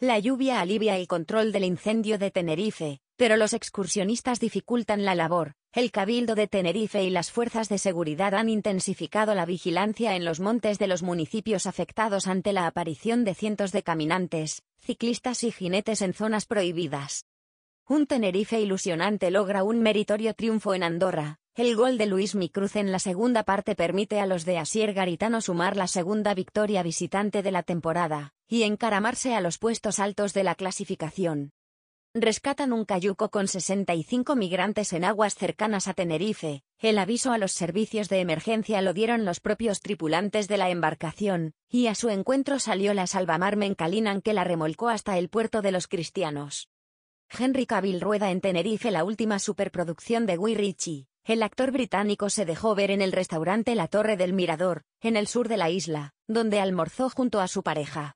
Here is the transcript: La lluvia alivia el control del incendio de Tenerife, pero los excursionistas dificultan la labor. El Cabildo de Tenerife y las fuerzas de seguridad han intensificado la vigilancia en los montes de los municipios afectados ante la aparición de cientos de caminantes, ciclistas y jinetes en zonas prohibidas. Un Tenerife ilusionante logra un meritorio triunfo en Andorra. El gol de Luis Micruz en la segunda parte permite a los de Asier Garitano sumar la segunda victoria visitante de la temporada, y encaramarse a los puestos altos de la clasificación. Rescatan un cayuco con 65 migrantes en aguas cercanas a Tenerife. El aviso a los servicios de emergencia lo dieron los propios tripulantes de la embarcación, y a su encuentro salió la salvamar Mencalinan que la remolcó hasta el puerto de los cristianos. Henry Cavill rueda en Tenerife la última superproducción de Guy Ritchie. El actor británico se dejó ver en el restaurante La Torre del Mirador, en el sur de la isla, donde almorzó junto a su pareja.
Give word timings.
La 0.00 0.18
lluvia 0.18 0.60
alivia 0.60 0.96
el 0.96 1.06
control 1.06 1.52
del 1.52 1.62
incendio 1.62 2.18
de 2.18 2.32
Tenerife, 2.32 2.98
pero 3.16 3.36
los 3.36 3.52
excursionistas 3.52 4.40
dificultan 4.40 5.04
la 5.04 5.14
labor. 5.14 5.52
El 5.72 5.92
Cabildo 5.92 6.34
de 6.34 6.48
Tenerife 6.48 7.04
y 7.04 7.10
las 7.10 7.30
fuerzas 7.30 7.68
de 7.68 7.78
seguridad 7.78 8.34
han 8.34 8.48
intensificado 8.48 9.36
la 9.36 9.46
vigilancia 9.46 10.16
en 10.16 10.24
los 10.24 10.40
montes 10.40 10.80
de 10.80 10.88
los 10.88 11.04
municipios 11.04 11.66
afectados 11.66 12.26
ante 12.26 12.52
la 12.52 12.66
aparición 12.66 13.24
de 13.24 13.36
cientos 13.36 13.70
de 13.70 13.84
caminantes, 13.84 14.62
ciclistas 14.80 15.44
y 15.44 15.52
jinetes 15.52 16.02
en 16.02 16.12
zonas 16.12 16.46
prohibidas. 16.46 17.26
Un 17.88 18.08
Tenerife 18.08 18.60
ilusionante 18.60 19.30
logra 19.30 19.62
un 19.62 19.80
meritorio 19.80 20.34
triunfo 20.34 20.74
en 20.74 20.82
Andorra. 20.82 21.38
El 21.54 21.76
gol 21.76 21.98
de 21.98 22.06
Luis 22.06 22.34
Micruz 22.34 22.74
en 22.74 22.90
la 22.90 22.98
segunda 22.98 23.44
parte 23.44 23.76
permite 23.76 24.18
a 24.18 24.26
los 24.26 24.44
de 24.44 24.58
Asier 24.58 24.92
Garitano 24.92 25.40
sumar 25.40 25.76
la 25.76 25.86
segunda 25.86 26.34
victoria 26.34 26.82
visitante 26.82 27.44
de 27.44 27.52
la 27.52 27.62
temporada, 27.62 28.33
y 28.48 28.62
encaramarse 28.62 29.34
a 29.34 29.40
los 29.40 29.58
puestos 29.58 29.98
altos 29.98 30.34
de 30.34 30.44
la 30.44 30.54
clasificación. 30.54 31.52
Rescatan 32.16 32.72
un 32.72 32.84
cayuco 32.84 33.28
con 33.28 33.48
65 33.48 34.36
migrantes 34.36 34.92
en 34.92 35.04
aguas 35.04 35.34
cercanas 35.34 35.88
a 35.88 35.94
Tenerife. 35.94 36.62
El 36.78 36.98
aviso 36.98 37.32
a 37.32 37.38
los 37.38 37.50
servicios 37.50 38.08
de 38.08 38.20
emergencia 38.20 38.80
lo 38.82 38.92
dieron 38.92 39.24
los 39.24 39.40
propios 39.40 39.80
tripulantes 39.80 40.46
de 40.46 40.56
la 40.56 40.70
embarcación, 40.70 41.54
y 41.68 41.88
a 41.88 41.96
su 41.96 42.10
encuentro 42.10 42.60
salió 42.60 42.94
la 42.94 43.08
salvamar 43.08 43.56
Mencalinan 43.56 44.20
que 44.22 44.32
la 44.32 44.44
remolcó 44.44 44.90
hasta 44.90 45.18
el 45.18 45.28
puerto 45.28 45.60
de 45.60 45.72
los 45.72 45.88
cristianos. 45.88 46.68
Henry 47.36 47.66
Cavill 47.66 48.00
rueda 48.00 48.30
en 48.30 48.40
Tenerife 48.40 48.92
la 48.92 49.02
última 49.02 49.40
superproducción 49.40 50.24
de 50.24 50.36
Guy 50.36 50.54
Ritchie. 50.54 51.06
El 51.24 51.42
actor 51.42 51.72
británico 51.72 52.30
se 52.30 52.44
dejó 52.44 52.74
ver 52.74 52.90
en 52.90 53.02
el 53.02 53.10
restaurante 53.10 53.74
La 53.74 53.88
Torre 53.88 54.16
del 54.16 54.34
Mirador, 54.34 54.82
en 55.00 55.16
el 55.16 55.26
sur 55.26 55.48
de 55.48 55.56
la 55.56 55.70
isla, 55.70 56.12
donde 56.28 56.60
almorzó 56.60 57.08
junto 57.10 57.40
a 57.40 57.48
su 57.48 57.62
pareja. 57.62 58.12